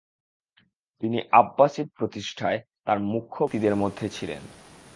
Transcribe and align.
তিনি 1.03 1.17
আব্বাসিদ 1.31 1.87
প্রতিষ্ঠায় 1.97 2.59
তার 2.85 2.97
মূখ্য 3.03 3.39
ব্যক্তিদের 3.43 3.75
মধ্যে 3.75 4.05
ছিলেন। 4.09 4.41